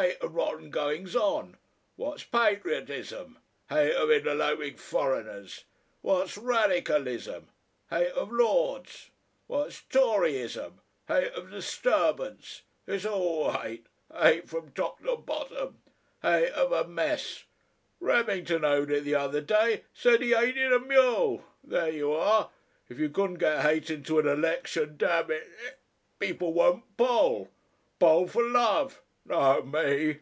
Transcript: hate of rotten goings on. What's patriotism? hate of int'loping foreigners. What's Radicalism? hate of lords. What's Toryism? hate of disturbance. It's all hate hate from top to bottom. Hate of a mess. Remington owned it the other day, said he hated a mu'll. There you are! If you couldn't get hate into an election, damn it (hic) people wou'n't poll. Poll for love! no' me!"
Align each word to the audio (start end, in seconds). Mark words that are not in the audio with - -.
hate 0.00 0.20
of 0.20 0.34
rotten 0.34 0.70
goings 0.70 1.14
on. 1.14 1.56
What's 1.94 2.24
patriotism? 2.24 3.38
hate 3.68 3.94
of 3.94 4.08
int'loping 4.08 4.76
foreigners. 4.76 5.62
What's 6.02 6.36
Radicalism? 6.36 7.44
hate 7.90 8.10
of 8.10 8.32
lords. 8.32 9.10
What's 9.46 9.82
Toryism? 9.88 10.72
hate 11.06 11.32
of 11.34 11.52
disturbance. 11.52 12.62
It's 12.88 13.06
all 13.06 13.52
hate 13.52 13.86
hate 14.12 14.48
from 14.48 14.72
top 14.74 14.98
to 15.04 15.16
bottom. 15.24 15.76
Hate 16.22 16.50
of 16.50 16.72
a 16.72 16.88
mess. 16.88 17.44
Remington 18.00 18.64
owned 18.64 18.90
it 18.90 19.04
the 19.04 19.14
other 19.14 19.40
day, 19.40 19.82
said 19.94 20.20
he 20.22 20.34
hated 20.34 20.72
a 20.72 20.80
mu'll. 20.80 21.44
There 21.62 21.90
you 21.90 22.12
are! 22.12 22.50
If 22.88 22.98
you 22.98 23.08
couldn't 23.10 23.36
get 23.38 23.60
hate 23.62 23.90
into 23.90 24.18
an 24.18 24.26
election, 24.26 24.96
damn 24.98 25.30
it 25.30 25.48
(hic) 25.62 25.78
people 26.18 26.52
wou'n't 26.52 26.82
poll. 26.96 27.48
Poll 28.00 28.26
for 28.26 28.42
love! 28.42 29.00
no' 29.26 29.62
me!" 29.62 30.18